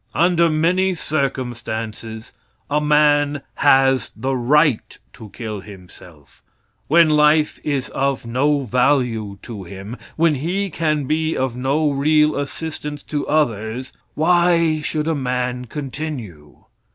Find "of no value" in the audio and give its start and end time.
7.89-9.37